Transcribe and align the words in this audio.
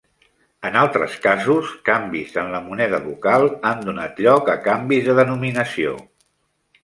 En 0.69 0.77
altres 0.83 1.17
casos, 1.25 1.73
canvis 1.89 2.39
en 2.43 2.49
la 2.55 2.61
moneda 2.69 3.01
local 3.05 3.45
han 3.73 3.85
donat 3.89 4.21
lloc 4.27 4.49
a 4.53 4.55
canvis 4.69 5.11
de 5.11 5.17
denominació. 5.23 5.93